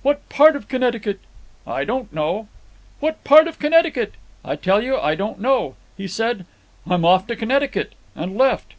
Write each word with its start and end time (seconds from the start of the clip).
"What 0.00 0.26
part 0.30 0.56
of 0.56 0.68
Connecticut?" 0.68 1.20
"I 1.66 1.84
don't 1.84 2.10
know." 2.10 2.48
"What 2.98 3.22
part 3.24 3.46
of 3.46 3.58
Connecticut?" 3.58 4.14
"I 4.42 4.56
tell 4.56 4.82
you 4.82 4.96
I 4.98 5.14
don't 5.14 5.38
know. 5.38 5.74
He 5.98 6.08
said: 6.08 6.46
'I'm 6.88 7.04
off 7.04 7.26
to 7.26 7.36
Connecticut,' 7.36 7.92
and 8.14 8.38
left." 8.38 8.72